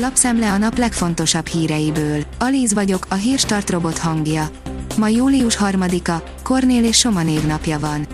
[0.00, 2.24] Lapszemle a nap legfontosabb híreiből.
[2.38, 4.50] Alíz vagyok, a hírstart robot hangja.
[4.96, 8.06] Ma július 3-a, Kornél és Soma névnapja van.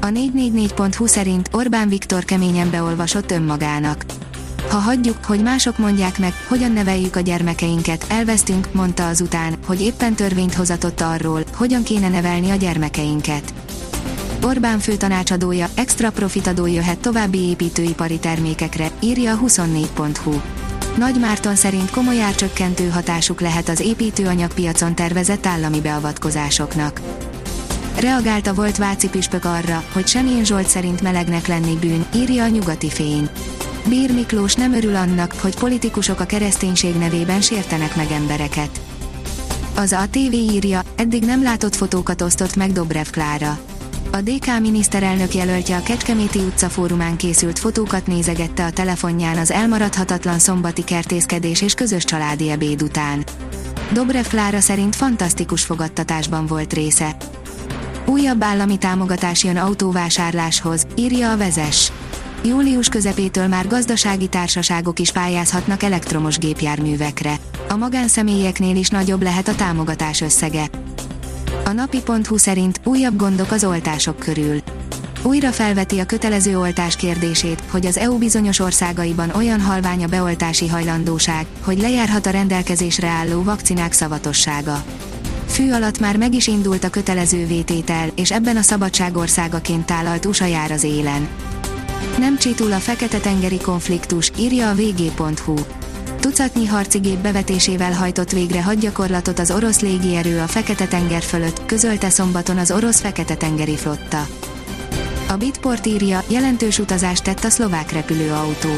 [0.00, 4.04] A 444.hu szerint Orbán Viktor keményen beolvasott önmagának.
[4.70, 10.14] Ha hagyjuk, hogy mások mondják meg, hogyan neveljük a gyermekeinket, elvesztünk, mondta azután, hogy éppen
[10.14, 13.54] törvényt hozatott arról, hogyan kéne nevelni a gyermekeinket.
[14.42, 20.40] Orbán főtanácsadója, extra profitadó jöhet további építőipari termékekre, írja a 24.hu.
[21.00, 27.00] Nagy Márton szerint komoly árcsökkentő hatásuk lehet az építőanyagpiacon tervezett állami beavatkozásoknak.
[28.00, 32.90] Reagálta volt Váci püspök arra, hogy Semjén Zsolt szerint melegnek lenni bűn, írja a nyugati
[32.90, 33.28] fény.
[33.88, 38.80] Bír Miklós nem örül annak, hogy politikusok a kereszténység nevében sértenek meg embereket.
[39.76, 43.58] Az a TV írja, eddig nem látott fotókat osztott meg Dobrev Klára.
[44.12, 50.38] A DK miniszterelnök jelöltje a Kecskeméti utca fórumán készült fotókat nézegette a telefonján az elmaradhatatlan
[50.38, 53.24] szombati kertészkedés és közös családi ebéd után.
[53.92, 57.16] Dobrev Klára szerint fantasztikus fogadtatásban volt része.
[58.06, 61.92] Újabb állami támogatás jön autóvásárláshoz, írja a vezes.
[62.44, 67.34] Július közepétől már gazdasági társaságok is pályázhatnak elektromos gépjárművekre.
[67.68, 70.70] A magánszemélyeknél is nagyobb lehet a támogatás összege.
[71.70, 74.62] A napi.hu szerint újabb gondok az oltások körül.
[75.22, 80.68] Újra felveti a kötelező oltás kérdését, hogy az EU bizonyos országaiban olyan halvány a beoltási
[80.68, 84.84] hajlandóság, hogy lejárhat a rendelkezésre álló vakcinák szavatossága.
[85.46, 90.46] Fű alatt már meg is indult a kötelező vététel, és ebben a szabadságországaként tálalt USA
[90.46, 91.28] jár az élen.
[92.18, 95.54] Nem csitul a Fekete-tengeri konfliktus, írja a vg.hu.
[96.20, 102.58] Tucatnyi harci gép bevetésével hajtott végre hadgyakorlatot az orosz légierő a Fekete-tenger fölött, közölte szombaton
[102.58, 104.26] az orosz Fekete-tengeri flotta.
[105.28, 108.68] A Bitport írja, jelentős utazást tett a szlovák repülőautó.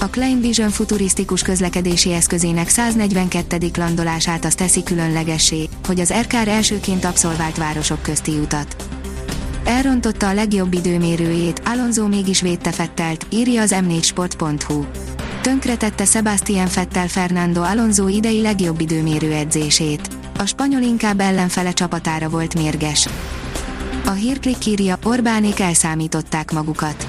[0.00, 3.70] A Klein Vision futurisztikus közlekedési eszközének 142.
[3.76, 8.76] landolását az teszi különlegessé, hogy az RKR elsőként abszolvált városok közti utat.
[9.64, 14.84] Elrontotta a legjobb időmérőjét, Alonso mégis védte Fettelt, írja az m4sport.hu.
[15.40, 20.08] Tönkretette Sebastian Fettel Fernando Alonso idei legjobb időmérő edzését.
[20.38, 23.08] A spanyol inkább ellenfele csapatára volt mérges.
[24.06, 27.08] A hírklik írja, Orbánék elszámították magukat.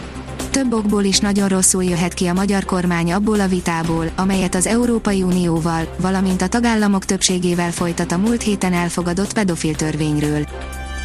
[0.52, 4.68] Több okból is nagyon rosszul jöhet ki a magyar kormány abból a vitából, amelyet az
[4.68, 10.46] Európai Unióval, valamint a tagállamok többségével folytat a múlt héten elfogadott pedofil törvényről.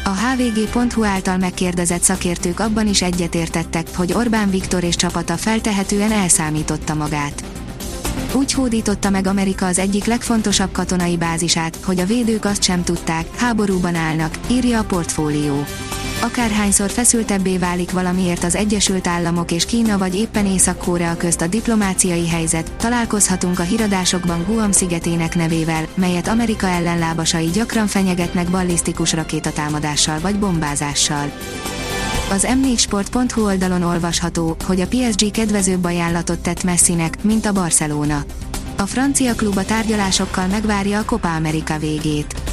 [0.07, 6.93] A hvg.hu által megkérdezett szakértők abban is egyetértettek, hogy Orbán Viktor és csapata feltehetően elszámította
[6.93, 7.43] magát.
[8.33, 13.35] Úgy hódította meg Amerika az egyik legfontosabb katonai bázisát, hogy a védők azt sem tudták,
[13.35, 15.63] háborúban állnak, írja a portfólió.
[16.21, 22.27] Akárhányszor feszültebbé válik valamiért az Egyesült Államok és Kína vagy éppen Észak-Korea közt a diplomáciai
[22.27, 30.39] helyzet, találkozhatunk a híradásokban Guam szigetének nevével, melyet Amerika ellenlábasai gyakran fenyegetnek ballisztikus rakétatámadással vagy
[30.39, 31.31] bombázással.
[32.31, 38.23] Az m4sport.hu oldalon olvasható, hogy a PSG kedvezőbb ajánlatot tett Messinek, mint a Barcelona.
[38.77, 42.46] A francia klub a tárgyalásokkal megvárja a Copa America végét.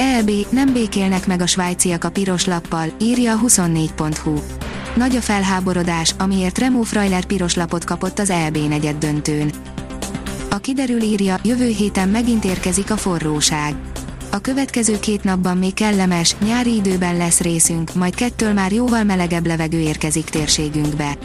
[0.00, 4.34] EB, nem békélnek meg a svájciak a piros lappal, írja a 24.hu.
[4.96, 9.50] Nagy a felháborodás, amiért Remo Freuler piros lapot kapott az EB negyed döntőn.
[10.50, 13.74] A kiderül írja, jövő héten megint érkezik a forróság.
[14.30, 19.46] A következő két napban még kellemes, nyári időben lesz részünk, majd kettől már jóval melegebb
[19.46, 21.18] levegő érkezik térségünkbe.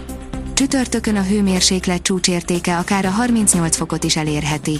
[0.53, 4.79] Csütörtökön a hőmérséklet csúcsértéke akár a 38 fokot is elérheti.